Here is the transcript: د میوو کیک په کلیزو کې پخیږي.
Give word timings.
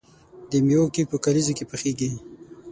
د 0.49 0.51
میوو 0.65 0.91
کیک 0.93 1.07
په 1.11 1.17
کلیزو 1.23 1.53
کې 1.57 1.65
پخیږي. 1.71 2.09